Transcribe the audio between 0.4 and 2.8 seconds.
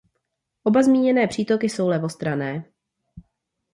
Oba zmíněné přítoky jsou levostranné.